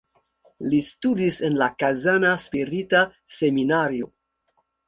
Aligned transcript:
Li 0.69 0.79
studis 0.87 1.37
en 1.49 1.59
la 1.63 1.69
Kazana 1.83 2.33
spirita 2.47 3.05
seminario. 3.37 4.13